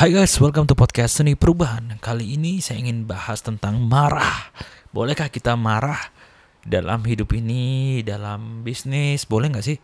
Hai 0.00 0.16
guys, 0.16 0.32
welcome 0.40 0.64
to 0.64 0.72
podcast 0.72 1.20
Seni 1.20 1.36
Perubahan. 1.36 2.00
Kali 2.00 2.32
ini 2.32 2.64
saya 2.64 2.80
ingin 2.80 3.04
bahas 3.04 3.44
tentang 3.44 3.84
marah. 3.84 4.48
Bolehkah 4.96 5.28
kita 5.28 5.60
marah 5.60 6.00
dalam 6.64 7.04
hidup 7.04 7.36
ini, 7.36 8.00
dalam 8.00 8.64
bisnis? 8.64 9.28
Boleh 9.28 9.52
nggak 9.52 9.60
sih? 9.60 9.76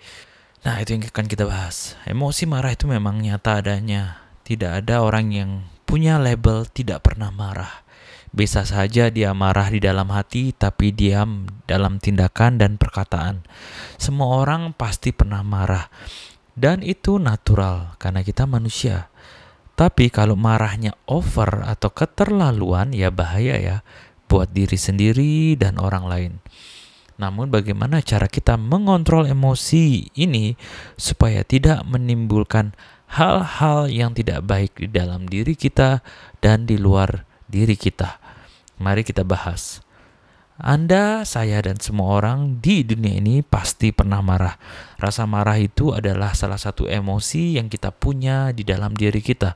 Nah, 0.64 0.80
itu 0.80 0.96
yang 0.96 1.04
akan 1.04 1.28
kita 1.28 1.44
bahas. 1.44 2.00
Emosi 2.08 2.48
marah 2.48 2.72
itu 2.72 2.88
memang 2.88 3.20
nyata 3.20 3.60
adanya. 3.60 4.24
Tidak 4.40 4.80
ada 4.80 5.04
orang 5.04 5.36
yang 5.36 5.68
punya 5.84 6.16
label 6.16 6.64
tidak 6.64 7.04
pernah 7.04 7.28
marah. 7.28 7.84
Bisa 8.32 8.64
saja 8.64 9.12
dia 9.12 9.36
marah 9.36 9.68
di 9.68 9.84
dalam 9.84 10.08
hati, 10.08 10.56
tapi 10.56 10.96
diam 10.96 11.44
dalam 11.68 12.00
tindakan 12.00 12.56
dan 12.56 12.80
perkataan. 12.80 13.44
Semua 14.00 14.40
orang 14.40 14.72
pasti 14.72 15.12
pernah 15.12 15.44
marah, 15.44 15.92
dan 16.56 16.80
itu 16.80 17.20
natural 17.20 18.00
karena 18.00 18.24
kita 18.24 18.48
manusia. 18.48 19.12
Tapi 19.76 20.08
kalau 20.08 20.40
marahnya 20.40 20.96
over 21.04 21.60
atau 21.68 21.92
keterlaluan, 21.92 22.96
ya 22.96 23.12
bahaya 23.12 23.60
ya 23.60 23.76
buat 24.24 24.48
diri 24.48 24.80
sendiri 24.80 25.52
dan 25.60 25.76
orang 25.76 26.04
lain. 26.08 26.32
Namun, 27.20 27.48
bagaimana 27.52 28.00
cara 28.00 28.28
kita 28.28 28.56
mengontrol 28.56 29.28
emosi 29.28 30.12
ini 30.16 30.56
supaya 30.96 31.44
tidak 31.44 31.84
menimbulkan 31.84 32.72
hal-hal 33.08 33.88
yang 33.88 34.16
tidak 34.16 34.44
baik 34.44 34.76
di 34.76 34.88
dalam 34.88 35.28
diri 35.28 35.52
kita 35.56 36.00
dan 36.40 36.64
di 36.64 36.80
luar 36.80 37.28
diri 37.48 37.76
kita? 37.76 38.20
Mari 38.80 39.04
kita 39.04 39.24
bahas. 39.24 39.85
Anda, 40.56 41.28
saya, 41.28 41.60
dan 41.60 41.76
semua 41.84 42.16
orang 42.16 42.64
di 42.64 42.80
dunia 42.80 43.20
ini 43.20 43.44
pasti 43.44 43.92
pernah 43.92 44.24
marah. 44.24 44.56
Rasa 44.96 45.28
marah 45.28 45.60
itu 45.60 45.92
adalah 45.92 46.32
salah 46.32 46.56
satu 46.56 46.88
emosi 46.88 47.60
yang 47.60 47.68
kita 47.68 47.92
punya 47.92 48.56
di 48.56 48.64
dalam 48.64 48.96
diri 48.96 49.20
kita. 49.20 49.52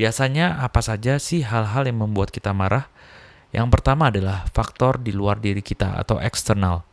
Biasanya, 0.00 0.64
apa 0.64 0.80
saja 0.80 1.20
sih 1.20 1.44
hal-hal 1.44 1.84
yang 1.84 2.00
membuat 2.08 2.32
kita 2.32 2.56
marah? 2.56 2.88
Yang 3.52 3.68
pertama 3.68 4.08
adalah 4.08 4.48
faktor 4.48 4.96
di 4.96 5.12
luar 5.12 5.44
diri 5.44 5.60
kita 5.60 6.00
atau 6.00 6.16
eksternal. 6.16 6.88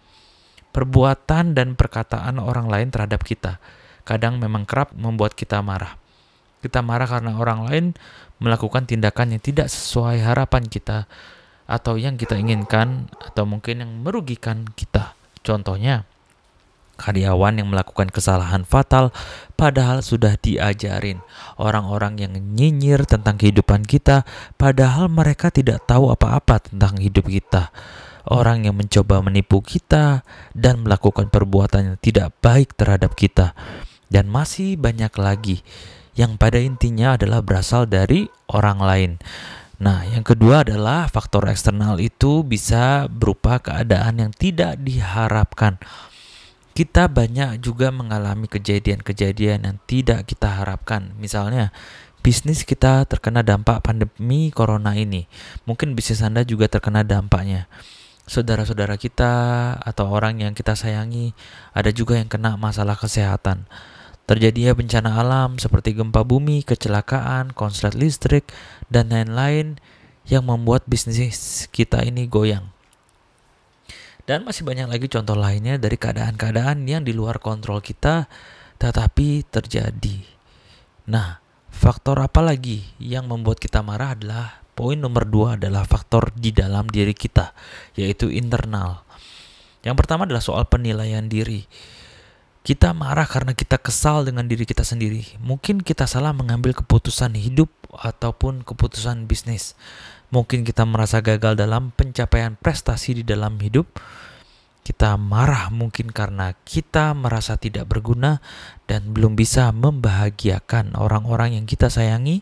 Perbuatan 0.76 1.56
dan 1.56 1.80
perkataan 1.80 2.36
orang 2.36 2.68
lain 2.68 2.92
terhadap 2.92 3.24
kita 3.24 3.64
kadang 4.06 4.38
memang 4.38 4.64
kerap 4.64 4.94
membuat 4.94 5.34
kita 5.34 5.60
marah. 5.66 5.98
Kita 6.62 6.80
marah 6.86 7.10
karena 7.10 7.36
orang 7.36 7.60
lain 7.68 7.86
melakukan 8.40 8.86
tindakan 8.86 9.36
yang 9.36 9.42
tidak 9.42 9.68
sesuai 9.68 10.22
harapan 10.22 10.64
kita 10.66 11.10
atau 11.66 11.98
yang 11.98 12.18
kita 12.18 12.38
inginkan 12.38 13.10
atau 13.22 13.46
mungkin 13.46 13.82
yang 13.82 13.92
merugikan 14.06 14.70
kita. 14.78 15.18
Contohnya, 15.46 16.06
karyawan 16.96 17.60
yang 17.62 17.70
melakukan 17.70 18.10
kesalahan 18.10 18.64
fatal 18.64 19.12
padahal 19.60 20.00
sudah 20.00 20.40
diajarin 20.40 21.20
orang-orang 21.60 22.18
yang 22.24 22.34
nyinyir 22.34 23.04
tentang 23.04 23.36
kehidupan 23.36 23.84
kita 23.84 24.24
padahal 24.56 25.12
mereka 25.12 25.52
tidak 25.52 25.84
tahu 25.84 26.10
apa-apa 26.10 26.72
tentang 26.72 26.96
hidup 27.04 27.28
kita 27.28 27.70
orang 28.32 28.66
yang 28.66 28.80
mencoba 28.80 29.22
menipu 29.22 29.60
kita 29.62 30.24
dan 30.56 30.82
melakukan 30.82 31.28
perbuatan 31.30 31.94
yang 31.94 31.98
tidak 32.00 32.32
baik 32.40 32.74
terhadap 32.74 33.14
kita 33.14 33.54
dan 34.10 34.32
masih 34.32 34.80
banyak 34.80 35.12
lagi 35.20 35.62
yang 36.16 36.40
pada 36.40 36.58
intinya 36.64 37.20
adalah 37.20 37.44
berasal 37.44 37.84
dari 37.84 38.32
orang 38.48 38.80
lain. 38.80 39.12
Nah, 39.76 40.08
yang 40.08 40.24
kedua 40.24 40.64
adalah 40.64 41.12
faktor 41.12 41.52
eksternal 41.52 42.00
itu 42.00 42.48
bisa 42.48 43.12
berupa 43.12 43.60
keadaan 43.60 44.24
yang 44.24 44.32
tidak 44.32 44.80
diharapkan. 44.80 45.76
Kita 46.76 47.08
banyak 47.08 47.64
juga 47.64 47.92
mengalami 47.92 48.48
kejadian-kejadian 48.52 49.68
yang 49.68 49.78
tidak 49.88 50.28
kita 50.28 50.64
harapkan. 50.64 51.16
Misalnya, 51.20 51.72
bisnis 52.20 52.64
kita 52.68 53.04
terkena 53.08 53.44
dampak 53.44 53.84
pandemi 53.84 54.52
corona 54.52 54.96
ini. 54.96 55.28
Mungkin 55.68 55.96
bisnis 55.96 56.24
Anda 56.24 56.44
juga 56.44 56.68
terkena 56.68 57.04
dampaknya. 57.04 57.68
Saudara-saudara 58.26 58.98
kita 58.98 59.32
atau 59.78 60.10
orang 60.10 60.42
yang 60.42 60.58
kita 60.58 60.74
sayangi 60.74 61.38
ada 61.78 61.94
juga 61.94 62.18
yang 62.18 62.26
kena 62.26 62.58
masalah 62.58 62.98
kesehatan. 62.98 63.70
Terjadinya 64.26 64.74
bencana 64.74 65.22
alam 65.22 65.62
seperti 65.62 65.94
gempa 65.94 66.26
bumi, 66.26 66.66
kecelakaan, 66.66 67.54
konslet 67.54 67.94
listrik, 67.94 68.50
dan 68.90 69.14
lain-lain 69.14 69.78
yang 70.26 70.50
membuat 70.50 70.90
bisnis 70.90 71.70
kita 71.70 72.02
ini 72.02 72.26
goyang. 72.26 72.74
Dan 74.26 74.42
masih 74.42 74.66
banyak 74.66 74.90
lagi 74.90 75.06
contoh 75.06 75.38
lainnya 75.38 75.78
dari 75.78 76.02
keadaan-keadaan 76.02 76.82
yang 76.90 77.06
di 77.06 77.14
luar 77.14 77.38
kontrol 77.38 77.78
kita 77.78 78.26
tetapi 78.82 79.46
terjadi. 79.48 80.26
Nah, 81.06 81.38
faktor 81.70 82.18
apa 82.18 82.42
lagi 82.42 82.82
yang 82.98 83.30
membuat 83.30 83.62
kita 83.62 83.86
marah 83.86 84.18
adalah 84.18 84.66
poin 84.74 84.98
nomor 84.98 85.30
dua 85.30 85.56
adalah 85.56 85.86
faktor 85.86 86.34
di 86.34 86.50
dalam 86.50 86.90
diri 86.90 87.14
kita, 87.14 87.54
yaitu 87.94 88.34
internal. 88.34 89.06
Yang 89.86 89.96
pertama 90.02 90.26
adalah 90.26 90.42
soal 90.42 90.66
penilaian 90.66 91.30
diri. 91.30 91.70
Kita 92.66 92.98
marah 92.98 93.30
karena 93.30 93.54
kita 93.54 93.78
kesal 93.78 94.26
dengan 94.26 94.50
diri 94.50 94.66
kita 94.66 94.82
sendiri. 94.82 95.38
Mungkin 95.38 95.86
kita 95.86 96.10
salah 96.10 96.34
mengambil 96.34 96.74
keputusan 96.74 97.38
hidup 97.38 97.70
ataupun 97.94 98.66
keputusan 98.66 99.30
bisnis. 99.30 99.78
Mungkin 100.34 100.66
kita 100.66 100.82
merasa 100.82 101.22
gagal 101.22 101.54
dalam 101.62 101.94
pencapaian 101.94 102.58
prestasi 102.58 103.22
di 103.22 103.24
dalam 103.24 103.62
hidup. 103.62 103.86
Kita 104.82 105.14
marah 105.14 105.70
mungkin 105.70 106.10
karena 106.10 106.58
kita 106.66 107.14
merasa 107.14 107.54
tidak 107.54 107.86
berguna 107.86 108.42
dan 108.90 109.14
belum 109.14 109.38
bisa 109.38 109.70
membahagiakan 109.70 110.98
orang-orang 110.98 111.62
yang 111.62 111.70
kita 111.70 111.94
sayangi. 111.94 112.42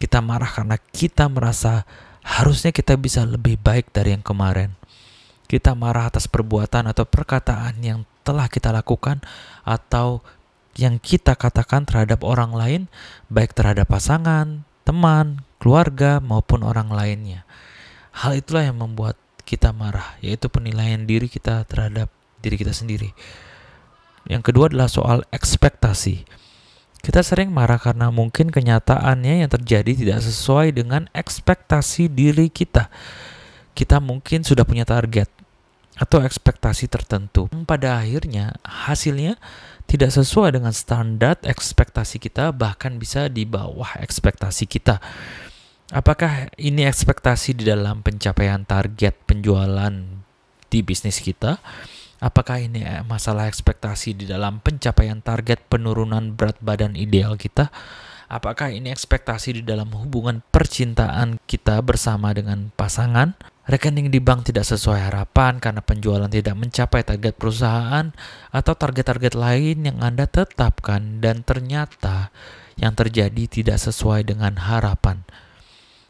Kita 0.00 0.24
marah 0.24 0.48
karena 0.48 0.80
kita 0.80 1.28
merasa 1.28 1.84
harusnya 2.24 2.72
kita 2.72 2.96
bisa 2.96 3.28
lebih 3.28 3.60
baik 3.60 3.92
dari 3.92 4.16
yang 4.16 4.24
kemarin. 4.24 4.80
Kita 5.44 5.76
marah 5.76 6.08
atas 6.08 6.24
perbuatan 6.24 6.88
atau 6.88 7.04
perkataan 7.04 7.76
yang 7.84 8.08
telah 8.22 8.46
kita 8.46 8.70
lakukan 8.70 9.20
atau 9.66 10.22
yang 10.78 10.96
kita 10.96 11.36
katakan 11.36 11.84
terhadap 11.84 12.24
orang 12.24 12.56
lain, 12.56 12.82
baik 13.28 13.52
terhadap 13.52 13.92
pasangan, 13.92 14.64
teman, 14.88 15.44
keluarga, 15.60 16.18
maupun 16.18 16.64
orang 16.64 16.88
lainnya. 16.88 17.44
Hal 18.12 18.40
itulah 18.40 18.64
yang 18.64 18.80
membuat 18.80 19.20
kita 19.44 19.74
marah, 19.76 20.16
yaitu 20.24 20.48
penilaian 20.48 21.04
diri 21.04 21.28
kita 21.28 21.68
terhadap 21.68 22.08
diri 22.40 22.56
kita 22.56 22.72
sendiri. 22.72 23.12
Yang 24.24 24.42
kedua 24.52 24.70
adalah 24.72 24.88
soal 24.88 25.26
ekspektasi. 25.34 26.24
Kita 27.02 27.18
sering 27.26 27.50
marah 27.50 27.82
karena 27.82 28.14
mungkin 28.14 28.54
kenyataannya 28.54 29.42
yang 29.42 29.50
terjadi 29.50 29.92
tidak 29.92 30.18
sesuai 30.22 30.70
dengan 30.70 31.10
ekspektasi 31.10 32.06
diri 32.06 32.46
kita. 32.46 32.86
Kita 33.74 33.98
mungkin 33.98 34.46
sudah 34.46 34.62
punya 34.62 34.86
target, 34.86 35.26
atau 35.96 36.24
ekspektasi 36.24 36.88
tertentu. 36.88 37.48
Pada 37.68 38.00
akhirnya 38.00 38.56
hasilnya 38.64 39.36
tidak 39.84 40.14
sesuai 40.14 40.56
dengan 40.56 40.72
standar 40.72 41.36
ekspektasi 41.44 42.16
kita 42.16 42.54
bahkan 42.54 42.96
bisa 42.96 43.28
di 43.28 43.44
bawah 43.44 44.00
ekspektasi 44.00 44.64
kita. 44.64 45.02
Apakah 45.92 46.48
ini 46.56 46.88
ekspektasi 46.88 47.52
di 47.52 47.68
dalam 47.68 48.00
pencapaian 48.00 48.64
target 48.64 49.12
penjualan 49.28 49.92
di 50.72 50.80
bisnis 50.80 51.20
kita? 51.20 51.60
Apakah 52.22 52.62
ini 52.62 52.86
masalah 53.04 53.50
ekspektasi 53.50 54.16
di 54.16 54.24
dalam 54.24 54.62
pencapaian 54.64 55.20
target 55.20 55.60
penurunan 55.68 56.32
berat 56.32 56.56
badan 56.64 56.96
ideal 56.96 57.36
kita? 57.36 57.68
Apakah 58.32 58.72
ini 58.72 58.88
ekspektasi 58.88 59.60
di 59.60 59.62
dalam 59.66 59.92
hubungan 59.92 60.40
percintaan 60.48 61.36
kita 61.44 61.84
bersama 61.84 62.32
dengan 62.32 62.72
pasangan? 62.72 63.36
Rekening 63.62 64.10
di 64.10 64.18
bank 64.18 64.50
tidak 64.50 64.66
sesuai 64.66 65.06
harapan 65.06 65.62
karena 65.62 65.78
penjualan 65.78 66.26
tidak 66.26 66.58
mencapai 66.58 67.06
target 67.06 67.38
perusahaan 67.38 68.10
atau 68.50 68.74
target-target 68.74 69.38
lain 69.38 69.86
yang 69.86 70.02
Anda 70.02 70.26
tetapkan 70.26 71.22
dan 71.22 71.46
ternyata 71.46 72.34
yang 72.74 72.98
terjadi 72.98 73.46
tidak 73.46 73.78
sesuai 73.78 74.26
dengan 74.26 74.58
harapan. 74.58 75.22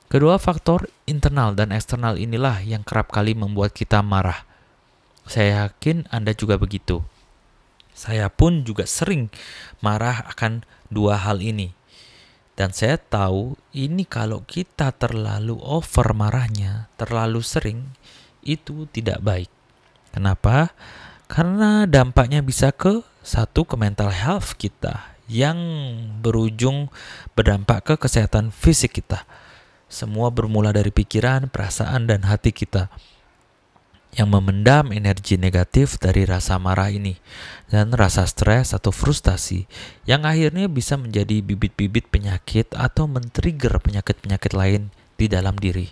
Kedua 0.08 0.40
faktor 0.40 0.88
internal 1.04 1.52
dan 1.52 1.76
eksternal 1.76 2.16
inilah 2.16 2.64
yang 2.64 2.80
kerap 2.80 3.12
kali 3.12 3.36
membuat 3.36 3.76
kita 3.76 4.00
marah. 4.00 4.48
Saya 5.28 5.68
yakin 5.68 6.08
Anda 6.08 6.32
juga 6.32 6.56
begitu. 6.56 7.04
Saya 7.92 8.32
pun 8.32 8.64
juga 8.64 8.88
sering 8.88 9.28
marah 9.84 10.24
akan 10.32 10.64
dua 10.88 11.20
hal 11.20 11.44
ini. 11.44 11.76
Dan 12.52 12.70
saya 12.76 13.00
tahu 13.00 13.56
ini 13.72 14.04
kalau 14.04 14.44
kita 14.44 14.92
terlalu 14.92 15.56
over 15.60 16.12
marahnya, 16.12 16.92
terlalu 17.00 17.40
sering, 17.40 17.96
itu 18.44 18.84
tidak 18.92 19.24
baik. 19.24 19.50
Kenapa? 20.12 20.76
Karena 21.32 21.88
dampaknya 21.88 22.44
bisa 22.44 22.68
ke 22.68 23.00
satu 23.24 23.64
ke 23.64 23.78
mental 23.80 24.12
health 24.12 24.60
kita 24.60 25.16
yang 25.32 25.56
berujung 26.20 26.92
berdampak 27.32 27.88
ke 27.88 27.94
kesehatan 27.96 28.52
fisik 28.52 29.00
kita. 29.00 29.24
Semua 29.88 30.28
bermula 30.28 30.76
dari 30.76 30.92
pikiran, 30.92 31.48
perasaan, 31.48 32.04
dan 32.04 32.28
hati 32.28 32.52
kita. 32.52 32.92
Yang 34.12 34.28
memendam 34.28 34.92
energi 34.92 35.40
negatif 35.40 35.96
dari 35.96 36.28
rasa 36.28 36.60
marah 36.60 36.92
ini 36.92 37.16
dan 37.72 37.96
rasa 37.96 38.28
stres 38.28 38.76
atau 38.76 38.92
frustasi 38.92 39.64
yang 40.04 40.28
akhirnya 40.28 40.68
bisa 40.68 41.00
menjadi 41.00 41.40
bibit-bibit 41.40 42.12
penyakit 42.12 42.68
atau 42.76 43.08
men-trigger 43.08 43.80
penyakit-penyakit 43.80 44.52
lain 44.52 44.92
di 45.16 45.26
dalam 45.32 45.56
diri. 45.56 45.88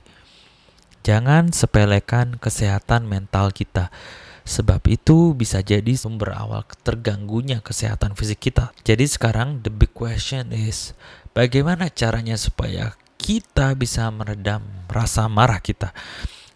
Jangan 1.00 1.48
sepelekan 1.56 2.36
kesehatan 2.36 3.08
mental 3.08 3.56
kita, 3.56 3.88
sebab 4.44 4.84
itu 4.84 5.32
bisa 5.32 5.64
jadi 5.64 5.96
sumber 5.96 6.36
awal 6.36 6.68
terganggunya 6.84 7.64
kesehatan 7.64 8.12
fisik 8.12 8.52
kita. 8.52 8.76
Jadi 8.84 9.08
sekarang 9.08 9.64
the 9.64 9.72
big 9.72 9.96
question 9.96 10.52
is, 10.52 10.92
bagaimana 11.32 11.88
caranya 11.88 12.36
supaya 12.36 13.00
kita 13.16 13.72
bisa 13.80 14.12
meredam 14.12 14.60
rasa 14.92 15.24
marah 15.24 15.64
kita? 15.64 15.96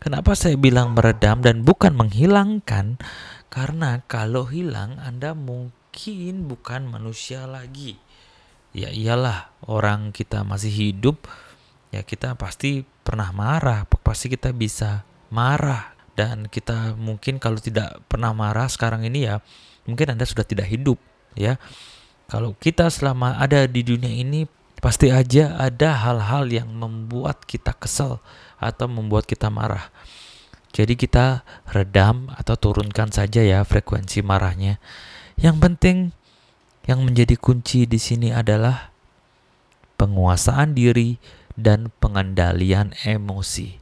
Kenapa 0.05 0.37
saya 0.37 0.61
bilang 0.61 0.93
meredam 0.93 1.41
dan 1.41 1.65
bukan 1.65 1.97
menghilangkan? 1.97 3.01
Karena 3.49 4.05
kalau 4.05 4.45
hilang 4.45 5.01
Anda 5.01 5.33
mungkin 5.33 6.45
bukan 6.45 6.93
manusia 6.93 7.49
lagi. 7.49 7.97
Ya 8.77 8.93
iyalah, 8.93 9.57
orang 9.65 10.13
kita 10.13 10.45
masih 10.45 10.69
hidup, 10.69 11.25
ya 11.89 12.05
kita 12.05 12.37
pasti 12.37 12.85
pernah 12.85 13.33
marah, 13.33 13.89
pasti 13.89 14.29
kita 14.29 14.53
bisa 14.53 15.09
marah 15.33 15.97
dan 16.13 16.53
kita 16.53 16.93
mungkin 17.01 17.41
kalau 17.41 17.57
tidak 17.57 18.05
pernah 18.05 18.37
marah 18.37 18.69
sekarang 18.69 19.09
ini 19.09 19.25
ya 19.25 19.41
mungkin 19.89 20.13
Anda 20.13 20.29
sudah 20.29 20.45
tidak 20.45 20.69
hidup 20.69 21.01
ya. 21.33 21.57
Kalau 22.29 22.53
kita 22.61 22.93
selama 22.93 23.41
ada 23.41 23.65
di 23.65 23.81
dunia 23.81 24.13
ini 24.13 24.45
pasti 24.85 25.09
aja 25.09 25.57
ada 25.57 25.97
hal-hal 25.97 26.45
yang 26.53 26.69
membuat 26.77 27.49
kita 27.49 27.73
kesel 27.73 28.21
atau 28.61 28.87
membuat 28.91 29.25
kita 29.25 29.49
marah. 29.49 29.91
Jadi 30.75 30.99
kita 30.99 31.47
redam 31.71 32.35
atau 32.35 32.59
turunkan 32.59 33.15
saja 33.15 33.47
ya 33.47 33.63
frekuensi 33.63 34.27
marahnya. 34.27 34.83
Yang 35.39 35.57
penting 35.63 35.97
yang 36.91 37.07
menjadi 37.07 37.39
kunci 37.39 37.87
di 37.87 37.97
sini 38.03 38.35
adalah 38.35 38.91
penguasaan 39.95 40.75
diri 40.75 41.17
dan 41.55 41.95
pengendalian 42.03 42.91
emosi. 43.07 43.79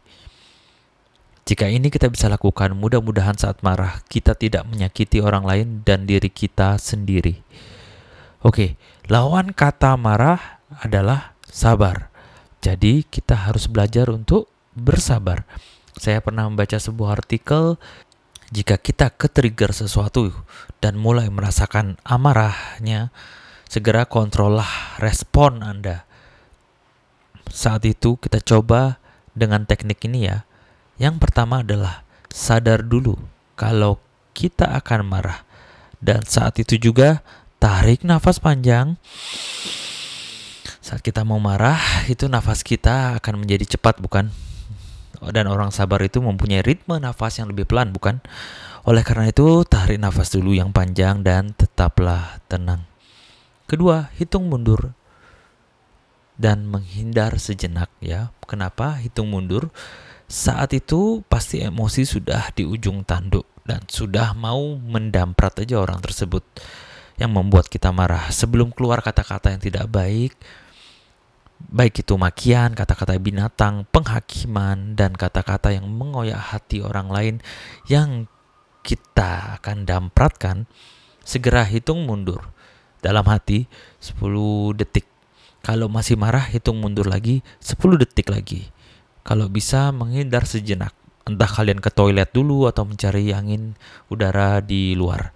Jika 1.42 1.66
ini 1.66 1.90
kita 1.90 2.06
bisa 2.06 2.30
lakukan, 2.30 2.70
mudah-mudahan 2.78 3.34
saat 3.34 3.58
marah 3.66 3.98
kita 4.06 4.38
tidak 4.38 4.62
menyakiti 4.68 5.18
orang 5.18 5.42
lain 5.42 5.68
dan 5.82 6.06
diri 6.06 6.30
kita 6.30 6.78
sendiri. 6.78 7.42
Oke, 8.46 8.78
lawan 9.10 9.50
kata 9.50 9.98
marah 9.98 10.62
adalah 10.78 11.34
sabar. 11.50 12.14
Jadi, 12.62 13.02
kita 13.02 13.50
harus 13.50 13.66
belajar 13.66 14.06
untuk 14.06 14.51
bersabar. 14.76 15.44
Saya 15.96 16.24
pernah 16.24 16.48
membaca 16.48 16.80
sebuah 16.80 17.20
artikel 17.20 17.76
jika 18.52 18.76
kita 18.76 19.08
ke-trigger 19.08 19.72
sesuatu 19.72 20.28
dan 20.84 21.00
mulai 21.00 21.32
merasakan 21.32 21.96
amarahnya, 22.04 23.08
segera 23.64 24.04
kontrollah 24.04 25.00
respon 25.00 25.64
Anda. 25.64 26.04
Saat 27.48 27.88
itu 27.88 28.20
kita 28.20 28.44
coba 28.44 29.00
dengan 29.32 29.64
teknik 29.64 30.04
ini 30.04 30.28
ya. 30.28 30.44
Yang 31.00 31.24
pertama 31.24 31.64
adalah 31.64 32.04
sadar 32.28 32.84
dulu 32.84 33.16
kalau 33.56 33.96
kita 34.36 34.68
akan 34.76 35.00
marah. 35.08 35.48
Dan 35.96 36.20
saat 36.28 36.60
itu 36.60 36.76
juga 36.76 37.24
tarik 37.56 38.04
nafas 38.04 38.36
panjang. 38.36 39.00
Saat 40.82 41.00
kita 41.00 41.24
mau 41.24 41.40
marah, 41.40 41.80
itu 42.10 42.28
nafas 42.28 42.60
kita 42.60 43.16
akan 43.22 43.46
menjadi 43.46 43.78
cepat 43.78 44.02
bukan? 44.02 44.51
Dan 45.30 45.46
orang 45.46 45.70
sabar 45.70 46.02
itu 46.02 46.18
mempunyai 46.18 46.66
ritme 46.66 46.98
nafas 46.98 47.38
yang 47.38 47.46
lebih 47.52 47.70
pelan, 47.70 47.94
bukan? 47.94 48.18
Oleh 48.82 49.06
karena 49.06 49.30
itu, 49.30 49.62
tarik 49.62 50.02
nafas 50.02 50.34
dulu 50.34 50.50
yang 50.50 50.74
panjang 50.74 51.22
dan 51.22 51.54
tetaplah 51.54 52.42
tenang. 52.50 52.82
Kedua, 53.70 54.10
hitung 54.18 54.50
mundur 54.50 54.98
dan 56.34 56.66
menghindar 56.66 57.38
sejenak 57.38 57.86
ya. 58.02 58.34
Kenapa 58.50 58.98
hitung 58.98 59.30
mundur? 59.30 59.70
Saat 60.26 60.74
itu 60.74 61.22
pasti 61.30 61.62
emosi 61.62 62.02
sudah 62.02 62.50
di 62.56 62.66
ujung 62.66 63.06
tanduk 63.06 63.46
dan 63.62 63.84
sudah 63.86 64.34
mau 64.34 64.74
mendamprat 64.80 65.62
aja 65.62 65.78
orang 65.78 66.02
tersebut 66.02 66.42
yang 67.20 67.30
membuat 67.30 67.70
kita 67.70 67.94
marah. 67.94 68.32
Sebelum 68.34 68.74
keluar 68.74 69.04
kata-kata 69.04 69.54
yang 69.54 69.62
tidak 69.62 69.86
baik, 69.86 70.34
baik 71.70 72.02
itu 72.02 72.18
makian, 72.18 72.74
kata-kata 72.74 73.14
binatang, 73.20 73.86
penghakiman, 73.94 74.98
dan 74.98 75.14
kata-kata 75.14 75.70
yang 75.70 75.86
mengoyak 75.86 76.40
hati 76.40 76.82
orang 76.82 77.08
lain 77.12 77.34
yang 77.86 78.26
kita 78.82 79.62
akan 79.62 79.86
dampratkan, 79.86 80.66
segera 81.22 81.62
hitung 81.62 82.08
mundur. 82.08 82.50
Dalam 83.02 83.26
hati 83.26 83.66
10 83.98 84.78
detik. 84.78 85.06
Kalau 85.62 85.86
masih 85.86 86.18
marah, 86.18 86.46
hitung 86.46 86.78
mundur 86.78 87.06
lagi 87.06 87.42
10 87.62 87.98
detik 87.98 88.30
lagi. 88.30 88.70
Kalau 89.22 89.46
bisa 89.46 89.90
menghindar 89.94 90.46
sejenak. 90.46 90.94
Entah 91.22 91.46
kalian 91.46 91.78
ke 91.78 91.86
toilet 91.94 92.34
dulu 92.34 92.66
atau 92.66 92.82
mencari 92.82 93.30
angin 93.30 93.78
udara 94.10 94.58
di 94.58 94.98
luar. 94.98 95.30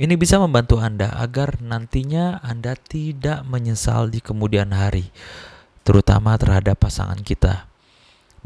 Ini 0.00 0.16
bisa 0.16 0.40
membantu 0.40 0.80
Anda 0.80 1.12
agar 1.12 1.60
nantinya 1.60 2.40
Anda 2.40 2.72
tidak 2.72 3.44
menyesal 3.44 4.08
di 4.08 4.24
kemudian 4.24 4.72
hari 4.72 5.12
terutama 5.90 6.38
terhadap 6.38 6.78
pasangan 6.78 7.18
kita. 7.18 7.66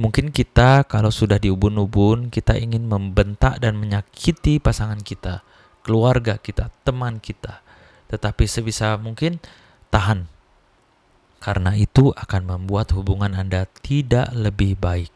Mungkin 0.01 0.33
kita 0.33 0.89
kalau 0.89 1.13
sudah 1.13 1.37
di 1.37 1.53
ubun-ubun, 1.53 2.33
kita 2.33 2.57
ingin 2.57 2.89
membentak 2.89 3.61
dan 3.61 3.77
menyakiti 3.77 4.57
pasangan 4.57 5.05
kita, 5.05 5.45
keluarga 5.85 6.41
kita, 6.41 6.73
teman 6.89 7.21
kita. 7.21 7.61
Tetapi 8.09 8.49
sebisa 8.49 8.97
mungkin 8.97 9.45
tahan. 9.93 10.25
Karena 11.37 11.77
itu 11.77 12.17
akan 12.17 12.49
membuat 12.49 12.97
hubungan 12.97 13.37
Anda 13.37 13.69
tidak 13.85 14.33
lebih 14.33 14.81
baik. 14.81 15.13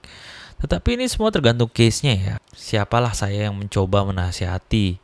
Tetapi 0.61 1.01
ini 1.01 1.09
semua 1.09 1.33
tergantung 1.33 1.73
case-nya 1.73 2.13
ya. 2.13 2.35
Siapalah 2.53 3.17
saya 3.17 3.49
yang 3.49 3.57
mencoba 3.57 4.05
menasihati. 4.05 5.01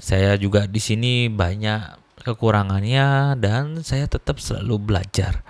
Saya 0.00 0.40
juga 0.40 0.64
di 0.64 0.80
sini 0.80 1.28
banyak 1.28 2.00
kekurangannya 2.24 3.36
dan 3.36 3.84
saya 3.84 4.08
tetap 4.08 4.40
selalu 4.40 4.80
belajar. 4.80 5.44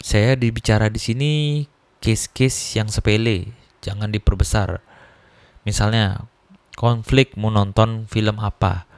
Saya 0.00 0.32
dibicara 0.32 0.88
di 0.88 0.96
sini 0.96 1.32
case-case 2.00 2.80
yang 2.80 2.88
sepele, 2.88 3.52
jangan 3.84 4.08
diperbesar. 4.08 4.80
Misalnya, 5.68 6.24
konflik 6.72 7.36
mau 7.36 7.52
nonton 7.52 8.08
film 8.08 8.40
apa. 8.40 8.88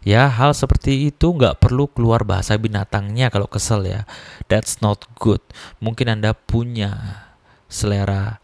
Ya, 0.00 0.32
hal 0.32 0.56
seperti 0.56 1.12
itu 1.12 1.36
nggak 1.36 1.60
perlu 1.60 1.84
keluar 1.92 2.24
bahasa 2.24 2.56
binatangnya 2.56 3.28
kalau 3.28 3.44
kesel 3.44 3.84
ya. 3.84 4.08
That's 4.48 4.80
not 4.80 5.04
good. 5.20 5.44
Mungkin 5.76 6.08
Anda 6.08 6.32
punya 6.32 7.20
selera 7.68 8.40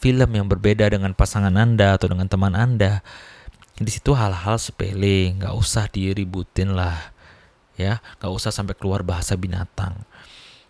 film 0.00 0.32
yang 0.32 0.48
berbeda 0.48 0.88
dengan 0.88 1.12
pasangan 1.12 1.52
Anda 1.52 2.00
atau 2.00 2.08
dengan 2.08 2.32
teman 2.32 2.56
Anda. 2.56 3.04
Di 3.76 3.92
situ 3.92 4.16
hal-hal 4.16 4.56
sepele, 4.56 5.36
nggak 5.36 5.52
usah 5.52 5.92
diributin 5.92 6.72
lah. 6.72 7.12
Ya, 7.76 8.00
nggak 8.18 8.32
usah 8.32 8.48
sampai 8.48 8.72
keluar 8.72 9.04
bahasa 9.04 9.36
binatang. 9.36 10.08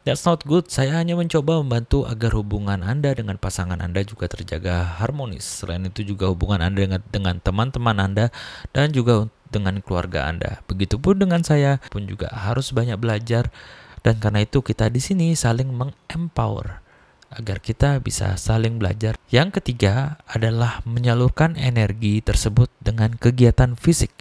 That's 0.08 0.24
not 0.24 0.40
good. 0.48 0.72
Saya 0.72 0.96
hanya 0.96 1.20
mencoba 1.20 1.60
membantu 1.60 2.08
agar 2.08 2.32
hubungan 2.32 2.80
Anda 2.80 3.12
dengan 3.12 3.36
pasangan 3.36 3.76
Anda 3.76 4.00
juga 4.08 4.24
terjaga 4.24 4.96
harmonis. 4.96 5.44
Selain 5.44 5.84
itu 5.84 6.00
juga 6.00 6.32
hubungan 6.32 6.64
Anda 6.64 6.96
dengan 7.12 7.36
teman-teman 7.44 8.00
Anda 8.00 8.32
dan 8.72 8.88
juga 8.96 9.28
dengan 9.52 9.84
keluarga 9.84 10.24
Anda. 10.24 10.64
Begitupun 10.64 11.20
dengan 11.20 11.44
saya 11.44 11.76
pun 11.92 12.08
juga 12.08 12.32
harus 12.32 12.72
banyak 12.72 12.96
belajar 12.96 13.52
dan 14.00 14.16
karena 14.16 14.48
itu 14.48 14.64
kita 14.64 14.88
di 14.88 14.96
sini 14.96 15.36
saling 15.36 15.68
mengempower 15.76 16.80
agar 17.28 17.60
kita 17.60 18.00
bisa 18.00 18.32
saling 18.40 18.80
belajar. 18.80 19.12
Yang 19.28 19.60
ketiga 19.60 20.24
adalah 20.24 20.80
menyalurkan 20.88 21.52
energi 21.60 22.24
tersebut 22.24 22.72
dengan 22.80 23.12
kegiatan 23.12 23.76
fisik. 23.76 24.16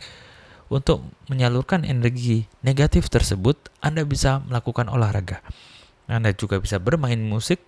Untuk 0.67 0.99
menyalurkan 1.31 1.87
energi 1.87 2.43
negatif 2.59 3.07
tersebut, 3.07 3.71
Anda 3.79 4.03
bisa 4.03 4.43
melakukan 4.43 4.91
olahraga. 4.91 5.39
Anda 6.07 6.31
juga 6.31 6.63
bisa 6.63 6.79
bermain 6.79 7.19
musik, 7.19 7.59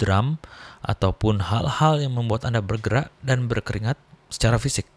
drum, 0.00 0.40
ataupun 0.80 1.44
hal-hal 1.44 2.00
yang 2.00 2.16
membuat 2.16 2.48
Anda 2.48 2.64
bergerak 2.64 3.12
dan 3.20 3.46
berkeringat 3.46 4.00
secara 4.32 4.56
fisik. 4.56 4.88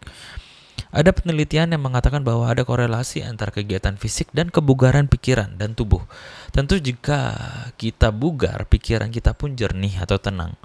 Ada 0.91 1.15
penelitian 1.15 1.71
yang 1.71 1.87
mengatakan 1.87 2.19
bahwa 2.19 2.51
ada 2.51 2.67
korelasi 2.67 3.23
antara 3.23 3.55
kegiatan 3.55 3.95
fisik 3.95 4.27
dan 4.35 4.51
kebugaran 4.51 5.07
pikiran 5.07 5.55
dan 5.55 5.71
tubuh. 5.71 6.03
Tentu 6.51 6.83
jika 6.83 7.31
kita 7.79 8.11
bugar, 8.11 8.67
pikiran 8.67 9.07
kita 9.07 9.31
pun 9.31 9.55
jernih 9.55 10.03
atau 10.03 10.19
tenang. 10.19 10.59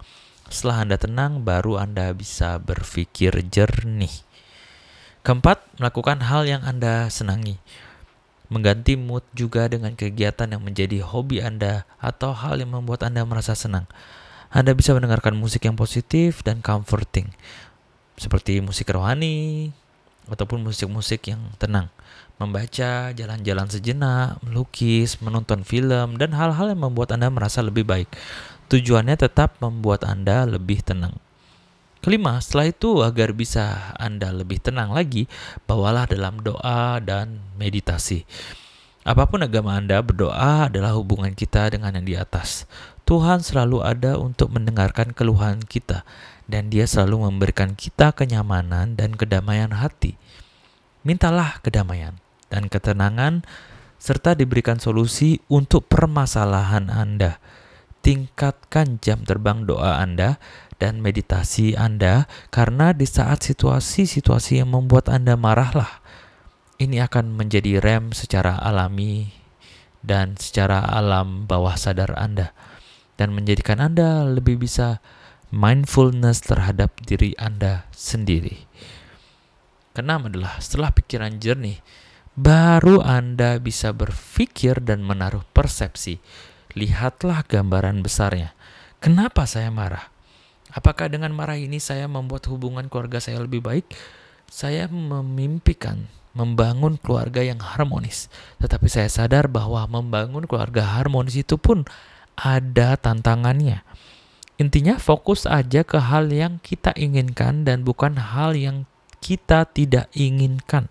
Setelah 0.50 0.82
Anda 0.82 0.96
tenang, 0.98 1.46
baru 1.46 1.78
Anda 1.78 2.10
bisa 2.10 2.58
berpikir 2.58 3.38
jernih. 3.50 4.26
Keempat, 5.22 5.62
melakukan 5.78 6.22
hal 6.26 6.46
yang 6.46 6.62
Anda 6.66 7.06
senangi. 7.06 7.58
Mengganti 8.46 8.94
mood 8.94 9.26
juga 9.34 9.66
dengan 9.66 9.98
kegiatan 9.98 10.46
yang 10.46 10.62
menjadi 10.62 11.02
hobi 11.02 11.42
Anda 11.42 11.82
atau 11.98 12.30
hal 12.30 12.62
yang 12.62 12.74
membuat 12.74 13.02
Anda 13.02 13.26
merasa 13.26 13.58
senang. 13.58 13.90
Anda 14.54 14.72
bisa 14.72 14.94
mendengarkan 14.94 15.34
musik 15.34 15.66
yang 15.66 15.74
positif 15.74 16.46
dan 16.46 16.62
comforting. 16.62 17.34
seperti 18.16 18.64
musik 18.64 18.88
rohani 18.88 19.70
ataupun 20.26 20.64
musik-musik 20.64 21.28
yang 21.28 21.52
tenang. 21.60 21.92
Membaca, 22.36 23.12
jalan-jalan 23.12 23.68
sejenak, 23.68 24.40
melukis, 24.40 25.20
menonton 25.20 25.64
film, 25.64 26.20
dan 26.20 26.32
hal-hal 26.36 26.72
yang 26.72 26.80
membuat 26.80 27.12
Anda 27.16 27.32
merasa 27.32 27.64
lebih 27.64 27.84
baik. 27.88 28.08
Tujuannya 28.68 29.16
tetap 29.16 29.56
membuat 29.60 30.04
Anda 30.04 30.44
lebih 30.44 30.80
tenang. 30.80 31.16
Kelima, 32.06 32.38
setelah 32.38 32.70
itu 32.70 33.02
agar 33.02 33.34
bisa 33.34 33.90
Anda 33.98 34.30
lebih 34.30 34.62
tenang 34.62 34.94
lagi, 34.94 35.26
bawalah 35.66 36.06
dalam 36.06 36.38
doa 36.38 37.02
dan 37.02 37.42
meditasi. 37.58 38.22
Apa 39.02 39.26
pun 39.26 39.42
agama 39.42 39.74
Anda, 39.74 39.98
berdoa 40.06 40.70
adalah 40.70 40.94
hubungan 40.94 41.34
kita 41.34 41.66
dengan 41.66 41.98
yang 41.98 42.06
di 42.06 42.14
atas. 42.14 42.70
Tuhan 43.10 43.42
selalu 43.42 43.82
ada 43.82 44.22
untuk 44.22 44.54
mendengarkan 44.54 45.10
keluhan 45.18 45.58
kita, 45.66 46.06
dan 46.46 46.70
Dia 46.70 46.86
selalu 46.86 47.26
memberikan 47.26 47.74
kita 47.74 48.14
kenyamanan 48.14 48.94
dan 48.94 49.18
kedamaian 49.18 49.74
hati. 49.74 50.14
Mintalah 51.02 51.58
kedamaian 51.58 52.22
dan 52.54 52.70
ketenangan, 52.70 53.42
serta 53.98 54.38
diberikan 54.38 54.78
solusi 54.78 55.42
untuk 55.50 55.90
permasalahan 55.90 56.86
Anda. 56.86 57.42
Tingkatkan 58.06 59.02
jam 59.02 59.26
terbang 59.26 59.66
doa 59.66 59.98
Anda 59.98 60.38
dan 60.76 61.00
meditasi 61.00 61.76
Anda 61.76 62.28
karena 62.52 62.92
di 62.92 63.08
saat 63.08 63.44
situasi-situasi 63.44 64.60
yang 64.60 64.72
membuat 64.72 65.08
Anda 65.08 65.34
marahlah 65.34 66.04
ini 66.76 67.00
akan 67.00 67.32
menjadi 67.32 67.80
rem 67.80 68.12
secara 68.12 68.60
alami 68.60 69.32
dan 70.04 70.36
secara 70.36 70.84
alam 70.84 71.48
bawah 71.48 71.74
sadar 71.74 72.12
Anda 72.14 72.52
dan 73.16 73.32
menjadikan 73.32 73.80
Anda 73.80 74.28
lebih 74.28 74.60
bisa 74.60 75.00
mindfulness 75.48 76.44
terhadap 76.44 76.92
diri 77.02 77.32
Anda 77.40 77.88
sendiri. 77.96 78.68
Keenam 79.96 80.28
adalah 80.28 80.60
setelah 80.60 80.92
pikiran 80.92 81.40
jernih, 81.40 81.80
baru 82.36 83.00
Anda 83.00 83.56
bisa 83.56 83.96
berpikir 83.96 84.84
dan 84.84 85.00
menaruh 85.00 85.48
persepsi. 85.56 86.20
Lihatlah 86.76 87.48
gambaran 87.48 88.04
besarnya. 88.04 88.52
Kenapa 89.00 89.48
saya 89.48 89.72
marah? 89.72 90.15
Apakah 90.74 91.06
dengan 91.06 91.30
marah 91.30 91.54
ini 91.54 91.78
saya 91.78 92.10
membuat 92.10 92.46
hubungan 92.50 92.90
keluarga 92.90 93.22
saya 93.22 93.38
lebih 93.38 93.62
baik? 93.62 93.86
Saya 94.50 94.90
memimpikan 94.90 96.10
membangun 96.36 97.00
keluarga 97.00 97.40
yang 97.40 97.62
harmonis. 97.62 98.28
Tetapi 98.60 98.86
saya 98.90 99.08
sadar 99.08 99.48
bahwa 99.48 99.86
membangun 99.88 100.44
keluarga 100.44 100.84
harmonis 100.84 101.38
itu 101.40 101.56
pun 101.56 101.88
ada 102.36 103.00
tantangannya. 103.00 103.80
Intinya 104.60 105.00
fokus 105.00 105.44
aja 105.48 105.84
ke 105.84 106.00
hal 106.00 106.28
yang 106.32 106.60
kita 106.60 106.92
inginkan 106.96 107.64
dan 107.64 107.84
bukan 107.84 108.16
hal 108.20 108.56
yang 108.56 108.84
kita 109.20 109.68
tidak 109.68 110.08
inginkan. 110.12 110.88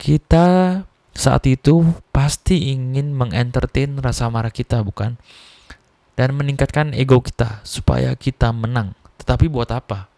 Kita 0.00 0.80
saat 1.12 1.44
itu 1.44 1.84
pasti 2.12 2.72
ingin 2.72 3.12
mengentertain 3.12 3.92
rasa 4.00 4.32
marah 4.32 4.52
kita, 4.52 4.80
bukan? 4.80 5.20
Dan 6.20 6.36
meningkatkan 6.36 6.92
ego 6.92 7.24
kita 7.24 7.64
supaya 7.64 8.12
kita 8.12 8.52
menang. 8.52 8.92
Tetapi 9.24 9.48
buat 9.48 9.72
apa? 9.72 10.12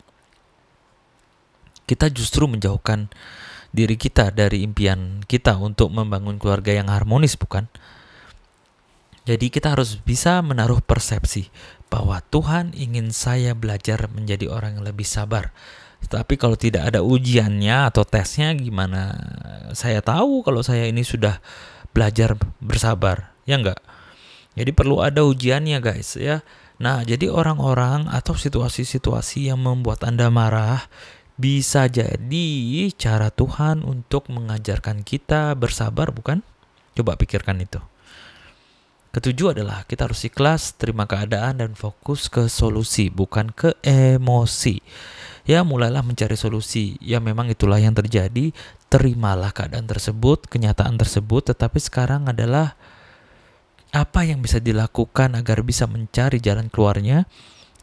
Kita 1.87 2.11
justru 2.11 2.51
menjauhkan 2.51 3.07
diri 3.71 3.95
kita 3.95 4.35
dari 4.35 4.67
impian 4.67 5.23
kita 5.23 5.63
untuk 5.63 5.95
membangun 5.95 6.43
keluarga 6.43 6.75
yang 6.75 6.91
harmonis, 6.91 7.39
bukan? 7.39 7.71
Jadi 9.23 9.55
kita 9.55 9.79
harus 9.79 9.95
bisa 10.03 10.43
menaruh 10.43 10.83
persepsi 10.83 11.55
bahwa 11.87 12.19
Tuhan 12.35 12.75
ingin 12.75 13.15
saya 13.15 13.55
belajar 13.55 14.11
menjadi 14.11 14.51
orang 14.51 14.83
yang 14.83 14.85
lebih 14.91 15.07
sabar. 15.07 15.55
Tetapi 16.03 16.35
kalau 16.35 16.59
tidak 16.59 16.91
ada 16.91 17.07
ujiannya 17.07 17.95
atau 17.95 18.03
tesnya 18.03 18.51
gimana 18.59 19.15
saya 19.71 20.03
tahu 20.03 20.43
kalau 20.43 20.67
saya 20.67 20.91
ini 20.91 21.07
sudah 21.07 21.39
belajar 21.95 22.35
bersabar? 22.59 23.31
Ya 23.47 23.55
enggak? 23.55 23.79
Jadi 24.53 24.71
perlu 24.77 25.01
ada 25.01 25.25
ujiannya 25.25 25.79
guys 25.81 26.17
ya. 26.21 26.45
Nah, 26.83 27.07
jadi 27.07 27.31
orang-orang 27.31 28.11
atau 28.11 28.35
situasi-situasi 28.35 29.49
yang 29.49 29.63
membuat 29.63 30.03
Anda 30.03 30.29
marah 30.35 30.91
bisa 31.39 31.87
jadi 31.87 32.49
cara 32.99 33.31
Tuhan 33.31 33.87
untuk 33.87 34.29
mengajarkan 34.29 35.07
kita 35.07 35.55
bersabar, 35.55 36.11
bukan? 36.11 36.43
Coba 36.93 37.17
pikirkan 37.17 37.63
itu. 37.63 37.81
Ketujuh 39.13 39.53
adalah 39.53 39.85
kita 39.85 40.09
harus 40.09 40.25
ikhlas, 40.25 40.73
terima 40.75 41.05
keadaan 41.05 41.61
dan 41.61 41.77
fokus 41.77 42.33
ke 42.33 42.49
solusi, 42.49 43.13
bukan 43.13 43.53
ke 43.53 43.77
emosi. 43.85 44.81
Ya, 45.45 45.61
mulailah 45.61 46.01
mencari 46.01 46.33
solusi. 46.33 46.97
Ya, 46.97 47.21
memang 47.21 47.53
itulah 47.53 47.77
yang 47.77 47.93
terjadi. 47.93 48.57
Terimalah 48.89 49.53
keadaan 49.53 49.85
tersebut, 49.85 50.49
kenyataan 50.49 50.97
tersebut, 50.97 51.53
tetapi 51.53 51.77
sekarang 51.77 52.25
adalah 52.25 52.73
apa 53.93 54.25
yang 54.25 54.41
bisa 54.41 54.57
dilakukan 54.57 55.37
agar 55.37 55.61
bisa 55.61 55.85
mencari 55.85 56.41
jalan 56.41 56.73
keluarnya? 56.73 57.29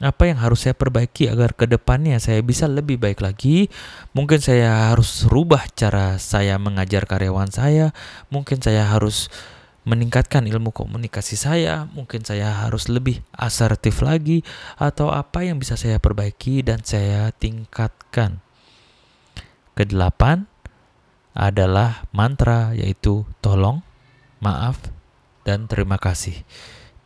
Apa 0.01 0.31
yang 0.31 0.41
harus 0.41 0.65
saya 0.65 0.73
perbaiki 0.73 1.29
agar 1.29 1.53
ke 1.53 1.69
depannya 1.69 2.17
saya 2.17 2.41
bisa 2.41 2.65
lebih 2.65 2.97
baik 2.97 3.21
lagi? 3.21 3.69
Mungkin 4.17 4.41
saya 4.41 4.89
harus 4.89 5.29
rubah 5.29 5.69
cara 5.77 6.17
saya 6.17 6.57
mengajar 6.57 7.05
karyawan 7.05 7.53
saya, 7.53 7.93
mungkin 8.33 8.57
saya 8.57 8.89
harus 8.89 9.29
meningkatkan 9.85 10.47
ilmu 10.49 10.73
komunikasi 10.73 11.35
saya, 11.37 11.85
mungkin 11.93 12.25
saya 12.25 12.63
harus 12.63 12.89
lebih 12.89 13.21
asertif 13.35 14.01
lagi, 14.01 14.41
atau 14.79 15.13
apa 15.13 15.45
yang 15.45 15.61
bisa 15.61 15.75
saya 15.75 16.01
perbaiki 16.01 16.65
dan 16.65 16.81
saya 16.81 17.29
tingkatkan. 17.35 18.39
Kedelapan 19.75 20.47
adalah 21.35 22.07
mantra 22.15 22.71
yaitu 22.75 23.27
tolong, 23.39 23.83
maaf, 24.39 24.79
dan 25.49 25.65
terima 25.65 25.97
kasih. 25.97 26.45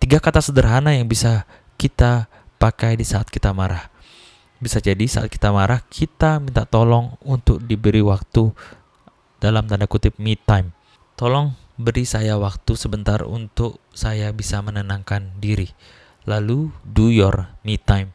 Tiga 0.03 0.19
kata 0.19 0.43
sederhana 0.43 0.91
yang 0.91 1.07
bisa 1.07 1.47
kita 1.79 2.27
pakai 2.59 2.99
di 2.99 3.07
saat 3.07 3.31
kita 3.31 3.55
marah. 3.55 3.87
Bisa 4.59 4.83
jadi 4.83 5.07
saat 5.07 5.31
kita 5.31 5.55
marah, 5.55 5.79
kita 5.87 6.43
minta 6.43 6.67
tolong 6.67 7.15
untuk 7.23 7.63
diberi 7.63 8.03
waktu 8.03 8.51
dalam 9.39 9.63
tanda 9.67 9.87
kutip 9.87 10.19
me 10.19 10.35
time. 10.35 10.75
Tolong 11.15 11.55
beri 11.79 12.03
saya 12.03 12.35
waktu 12.35 12.75
sebentar 12.75 13.23
untuk 13.23 13.79
saya 13.95 14.31
bisa 14.35 14.59
menenangkan 14.59 15.39
diri. 15.39 15.71
Lalu 16.27 16.71
do 16.83 17.07
your 17.11 17.47
me 17.63 17.79
time. 17.79 18.11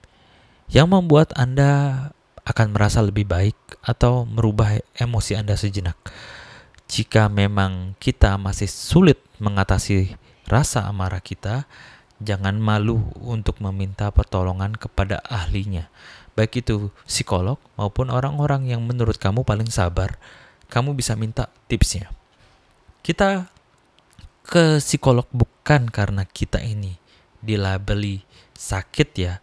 Yang 0.69 0.89
membuat 0.93 1.33
Anda 1.41 2.13
akan 2.45 2.77
merasa 2.77 3.01
lebih 3.01 3.29
baik 3.29 3.57
atau 3.81 4.29
merubah 4.29 4.81
emosi 4.97 5.37
Anda 5.37 5.57
sejenak. 5.57 5.97
Jika 6.89 7.29
memang 7.29 7.97
kita 8.01 8.41
masih 8.41 8.69
sulit 8.69 9.21
mengatasi 9.39 10.15
rasa 10.47 10.87
amarah 10.87 11.23
kita, 11.23 11.67
jangan 12.19 12.59
malu 12.59 13.03
untuk 13.23 13.63
meminta 13.63 14.11
pertolongan 14.11 14.75
kepada 14.75 15.23
ahlinya, 15.27 15.91
baik 16.35 16.63
itu 16.67 16.91
psikolog 17.07 17.59
maupun 17.79 18.11
orang-orang 18.11 18.67
yang 18.71 18.83
menurut 18.83 19.19
kamu 19.19 19.47
paling 19.47 19.71
sabar. 19.71 20.19
Kamu 20.69 20.93
bisa 20.93 21.17
minta 21.17 21.49
tipsnya. 21.65 22.13
Kita 23.01 23.49
ke 24.45 24.83
psikolog 24.85 25.25
bukan 25.33 25.89
karena 25.89 26.29
kita 26.29 26.61
ini 26.61 27.01
dilabeli 27.41 28.21
sakit 28.53 29.09
ya, 29.17 29.41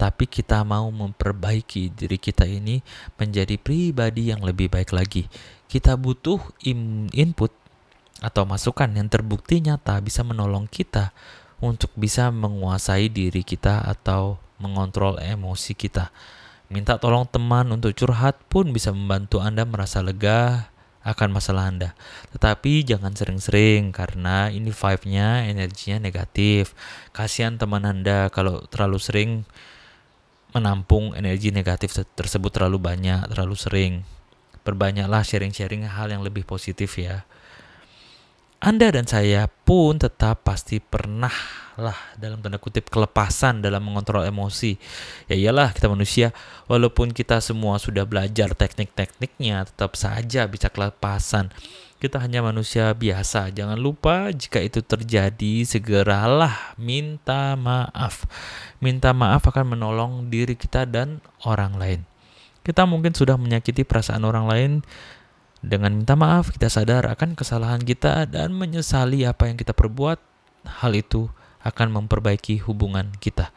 tapi 0.00 0.24
kita 0.24 0.64
mau 0.64 0.88
memperbaiki 0.88 1.92
diri 1.92 2.16
kita 2.16 2.48
ini 2.48 2.80
menjadi 3.20 3.60
pribadi 3.60 4.32
yang 4.32 4.40
lebih 4.40 4.72
baik 4.72 4.96
lagi 4.96 5.28
kita 5.72 5.96
butuh 5.96 6.36
input 7.16 7.48
atau 8.22 8.46
masukan 8.46 8.86
yang 8.94 9.10
terbukti 9.10 9.58
nyata 9.58 9.98
bisa 9.98 10.22
menolong 10.22 10.70
kita 10.70 11.10
untuk 11.58 11.90
bisa 11.98 12.30
menguasai 12.30 13.10
diri 13.10 13.42
kita 13.42 13.82
atau 13.82 14.38
mengontrol 14.62 15.18
emosi 15.18 15.74
kita. 15.74 16.14
Minta 16.70 16.96
tolong 16.96 17.26
teman 17.28 17.68
untuk 17.74 17.92
curhat 17.92 18.38
pun 18.48 18.70
bisa 18.70 18.94
membantu 18.94 19.42
Anda 19.42 19.66
merasa 19.66 20.00
lega 20.00 20.72
akan 21.02 21.34
masalah 21.34 21.68
Anda. 21.68 21.98
Tetapi 22.30 22.86
jangan 22.86 23.12
sering-sering 23.12 23.90
karena 23.90 24.48
ini 24.48 24.70
vibe-nya, 24.70 25.50
energinya 25.50 25.98
negatif. 25.98 26.72
Kasihan 27.10 27.58
teman 27.58 27.82
Anda 27.82 28.30
kalau 28.30 28.64
terlalu 28.70 28.98
sering 29.02 29.30
menampung 30.54 31.12
energi 31.18 31.50
negatif 31.50 31.92
tersebut 32.14 32.50
terlalu 32.54 32.78
banyak, 32.78 33.26
terlalu 33.28 33.56
sering 33.58 33.92
perbanyaklah 34.62 35.26
sharing-sharing 35.26 35.84
hal 35.90 36.08
yang 36.08 36.22
lebih 36.22 36.46
positif 36.46 36.94
ya. 36.96 37.26
Anda 38.62 38.94
dan 38.94 39.10
saya 39.10 39.50
pun 39.50 39.98
tetap 39.98 40.46
pasti 40.46 40.78
pernah 40.78 41.34
lah 41.74 41.98
dalam 42.14 42.38
tanda 42.46 42.62
kutip 42.62 42.94
kelepasan 42.94 43.58
dalam 43.58 43.82
mengontrol 43.82 44.22
emosi. 44.22 44.78
Ya 45.26 45.34
iyalah 45.34 45.74
kita 45.74 45.90
manusia, 45.90 46.30
walaupun 46.70 47.10
kita 47.10 47.42
semua 47.42 47.82
sudah 47.82 48.06
belajar 48.06 48.54
teknik-tekniknya, 48.54 49.66
tetap 49.66 49.98
saja 49.98 50.46
bisa 50.46 50.70
kelepasan. 50.70 51.50
Kita 51.98 52.22
hanya 52.22 52.38
manusia 52.46 52.94
biasa. 52.94 53.50
Jangan 53.50 53.82
lupa 53.82 54.30
jika 54.30 54.62
itu 54.62 54.78
terjadi, 54.78 55.66
segeralah 55.66 56.78
minta 56.78 57.58
maaf. 57.58 58.30
Minta 58.78 59.10
maaf 59.10 59.42
akan 59.42 59.74
menolong 59.74 60.30
diri 60.30 60.54
kita 60.54 60.86
dan 60.86 61.18
orang 61.42 61.74
lain. 61.74 62.00
Kita 62.62 62.86
mungkin 62.86 63.10
sudah 63.10 63.34
menyakiti 63.34 63.82
perasaan 63.82 64.22
orang 64.22 64.46
lain 64.46 64.72
dengan 65.62 65.94
minta 65.94 66.18
maaf, 66.18 66.50
kita 66.50 66.66
sadar 66.66 67.06
akan 67.06 67.38
kesalahan 67.38 67.78
kita 67.86 68.26
dan 68.26 68.50
menyesali 68.50 69.22
apa 69.22 69.46
yang 69.46 69.54
kita 69.54 69.70
perbuat. 69.70 70.18
Hal 70.82 70.90
itu 70.98 71.30
akan 71.62 72.02
memperbaiki 72.02 72.66
hubungan 72.66 73.14
kita. 73.22 73.54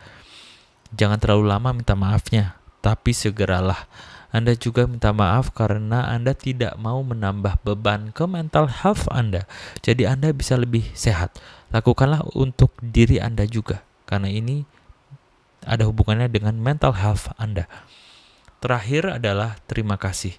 Jangan 0.93 1.17
terlalu 1.17 1.50
lama 1.50 1.74
minta 1.74 1.97
maafnya, 1.97 2.62
tapi 2.85 3.09
segeralah. 3.09 3.89
Anda 4.29 4.53
juga 4.53 4.85
minta 4.85 5.09
maaf 5.17 5.50
karena 5.50 6.05
Anda 6.05 6.38
tidak 6.38 6.77
mau 6.77 7.01
menambah 7.01 7.65
beban 7.65 8.13
ke 8.13 8.29
mental 8.29 8.69
health 8.69 9.09
Anda. 9.09 9.50
Jadi 9.81 10.05
Anda 10.05 10.29
bisa 10.29 10.62
lebih 10.62 10.85
sehat. 10.93 11.41
Lakukanlah 11.74 12.21
untuk 12.38 12.77
diri 12.85 13.17
Anda 13.17 13.50
juga, 13.50 13.81
karena 14.05 14.29
ini 14.29 14.69
ada 15.65 15.89
hubungannya 15.89 16.29
dengan 16.29 16.53
mental 16.62 16.93
health 16.93 17.33
Anda. 17.41 17.65
Terakhir 18.62 19.17
adalah 19.17 19.57
terima 19.65 19.97
kasih 19.97 20.38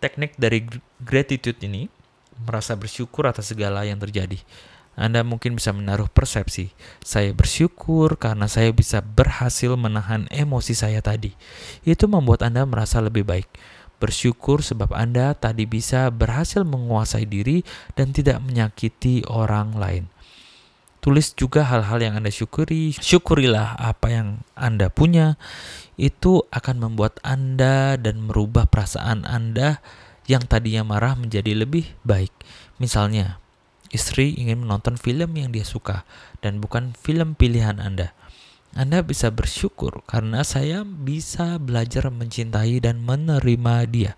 teknik 0.00 0.34
dari 0.40 0.64
gratitude 0.98 1.60
ini 1.62 1.86
merasa 2.40 2.72
bersyukur 2.74 3.28
atas 3.28 3.52
segala 3.52 3.84
yang 3.84 4.00
terjadi. 4.00 4.40
Anda 4.98 5.22
mungkin 5.22 5.54
bisa 5.54 5.70
menaruh 5.70 6.10
persepsi, 6.10 6.74
saya 7.00 7.30
bersyukur 7.30 8.18
karena 8.18 8.50
saya 8.50 8.74
bisa 8.74 8.98
berhasil 9.00 9.72
menahan 9.78 10.26
emosi 10.28 10.74
saya 10.74 10.98
tadi. 11.00 11.32
Itu 11.86 12.10
membuat 12.10 12.42
Anda 12.42 12.66
merasa 12.66 12.98
lebih 12.98 13.22
baik. 13.22 13.48
Bersyukur 14.00 14.64
sebab 14.64 14.96
Anda 14.96 15.36
tadi 15.36 15.68
bisa 15.68 16.08
berhasil 16.10 16.64
menguasai 16.66 17.28
diri 17.28 17.62
dan 17.94 18.10
tidak 18.16 18.42
menyakiti 18.42 19.24
orang 19.28 19.76
lain. 19.76 20.04
Tulis 21.00 21.32
juga 21.32 21.64
hal-hal 21.64 21.96
yang 22.04 22.14
Anda 22.20 22.28
syukuri. 22.28 22.92
Syukurilah 22.92 23.76
apa 23.80 24.12
yang 24.12 24.28
Anda 24.52 24.92
punya. 24.92 25.40
Itu 25.96 26.44
akan 26.52 26.76
membuat 26.76 27.16
Anda 27.24 27.96
dan 27.96 28.28
merubah 28.28 28.68
perasaan 28.68 29.24
Anda 29.24 29.80
yang 30.28 30.44
tadinya 30.44 30.84
marah 30.84 31.16
menjadi 31.16 31.56
lebih 31.56 31.96
baik. 32.04 32.30
Misalnya, 32.76 33.40
istri 33.90 34.36
ingin 34.36 34.62
menonton 34.62 35.00
film 35.00 35.34
yang 35.34 35.50
dia 35.50 35.64
suka 35.64 36.04
dan 36.44 36.60
bukan 36.60 36.92
film 36.94 37.32
pilihan 37.32 37.80
Anda. 37.80 38.12
Anda 38.70 39.02
bisa 39.02 39.34
bersyukur 39.34 40.06
karena 40.06 40.46
saya 40.46 40.86
bisa 40.86 41.58
belajar 41.58 42.06
mencintai 42.12 42.78
dan 42.78 43.02
menerima 43.02 43.74
dia. 43.90 44.12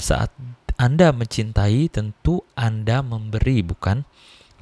Saat 0.00 0.32
Anda 0.80 1.12
mencintai, 1.12 1.92
tentu 1.92 2.40
Anda 2.56 3.04
memberi, 3.04 3.60
bukan? 3.60 4.08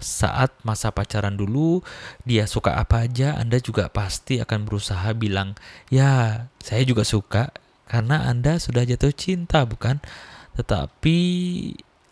Saat 0.01 0.53
masa 0.65 0.91
pacaran 0.91 1.37
dulu 1.37 1.85
dia 2.25 2.49
suka 2.49 2.77
apa 2.81 3.07
aja 3.07 3.37
Anda 3.37 3.61
juga 3.61 3.93
pasti 3.93 4.41
akan 4.41 4.67
berusaha 4.67 5.13
bilang 5.15 5.55
ya 5.93 6.45
saya 6.59 6.83
juga 6.83 7.05
suka 7.05 7.53
karena 7.91 8.31
Anda 8.31 8.63
sudah 8.63 8.87
jatuh 8.87 9.11
cinta 9.11 9.67
bukan? 9.67 9.99
Tetapi 10.55 11.19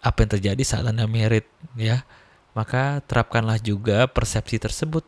apa 0.03 0.19
yang 0.27 0.31
terjadi 0.35 0.63
saat 0.67 0.85
Anda 0.91 1.07
merit 1.07 1.47
ya? 1.79 2.03
Maka 2.59 2.99
terapkanlah 3.07 3.63
juga 3.63 4.11
persepsi 4.11 4.59
tersebut 4.59 5.07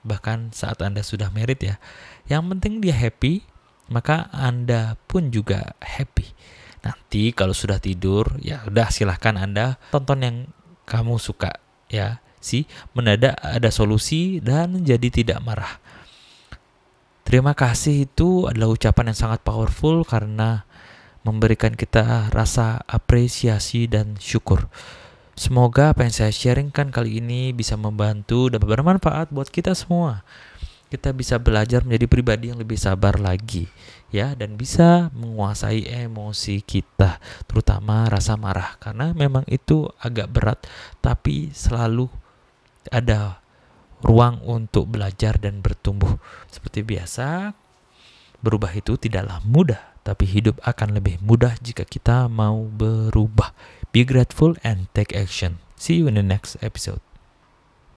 bahkan 0.00 0.48
saat 0.56 0.80
Anda 0.80 1.04
sudah 1.04 1.28
merit 1.28 1.60
ya. 1.60 1.76
Yang 2.24 2.56
penting 2.56 2.74
dia 2.80 2.96
happy 2.96 3.44
maka 3.92 4.32
Anda 4.32 4.96
pun 5.04 5.28
juga 5.28 5.76
happy. 5.84 6.32
Nanti 6.80 7.36
kalau 7.36 7.52
sudah 7.52 7.76
tidur 7.76 8.40
ya 8.40 8.64
udah 8.64 8.88
silahkan 8.88 9.36
Anda 9.36 9.76
tonton 9.92 10.24
yang 10.24 10.36
kamu 10.88 11.20
suka 11.20 11.60
ya 11.90 12.22
si 12.40 12.64
mendadak 12.96 13.36
ada 13.42 13.68
solusi 13.68 14.40
dan 14.40 14.80
jadi 14.86 15.12
tidak 15.12 15.38
marah. 15.44 15.76
Terima 17.26 17.54
kasih 17.54 18.10
itu 18.10 18.48
adalah 18.50 18.74
ucapan 18.74 19.12
yang 19.12 19.18
sangat 19.18 19.44
powerful 19.44 20.02
karena 20.02 20.66
memberikan 21.22 21.76
kita 21.76 22.32
rasa 22.32 22.80
apresiasi 22.88 23.86
dan 23.86 24.16
syukur. 24.16 24.66
Semoga 25.36 25.94
apa 25.94 26.04
yang 26.04 26.12
saya 26.12 26.32
sharingkan 26.32 26.90
kali 26.90 27.22
ini 27.22 27.54
bisa 27.54 27.78
membantu 27.78 28.50
dan 28.50 28.60
bermanfaat 28.60 29.30
buat 29.30 29.48
kita 29.48 29.76
semua. 29.76 30.26
Kita 30.90 31.14
bisa 31.14 31.38
belajar 31.38 31.86
menjadi 31.86 32.06
pribadi 32.10 32.50
yang 32.50 32.58
lebih 32.58 32.74
sabar 32.74 33.14
lagi 33.22 33.70
ya 34.10 34.34
dan 34.34 34.58
bisa 34.58 35.08
menguasai 35.14 35.86
emosi 35.86 36.66
kita 36.66 37.22
terutama 37.46 38.10
rasa 38.10 38.34
marah. 38.34 38.74
Karena 38.82 39.14
memang 39.14 39.46
itu 39.46 39.86
agak 40.02 40.34
berat 40.34 40.58
tapi 40.98 41.54
selalu 41.54 42.10
ada 42.90 43.38
ruang 44.02 44.42
untuk 44.42 44.90
belajar 44.90 45.38
dan 45.38 45.62
bertumbuh. 45.62 46.18
Seperti 46.50 46.82
biasa 46.82 47.54
berubah 48.42 48.74
itu 48.74 48.98
tidaklah 48.98 49.38
mudah 49.46 49.80
tapi 50.02 50.26
hidup 50.26 50.58
akan 50.66 50.96
lebih 50.98 51.22
mudah 51.22 51.54
jika 51.62 51.86
kita 51.86 52.26
mau 52.26 52.66
berubah. 52.66 53.54
Be 53.94 54.02
grateful 54.02 54.58
and 54.66 54.90
take 54.90 55.14
action. 55.14 55.62
See 55.78 56.02
you 56.02 56.10
in 56.10 56.18
the 56.18 56.26
next 56.26 56.58
episode 56.60 57.09